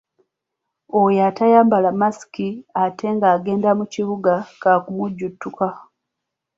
Oyo 1.01 1.19
atayambala 1.29 1.89
masiki 2.01 2.47
ate 2.83 3.07
n’agenda 3.13 3.69
mu 3.79 3.85
kibuga 3.93 4.33
kaakumujjuutuka. 4.61 5.67